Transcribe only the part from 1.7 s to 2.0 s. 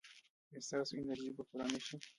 نه شي؟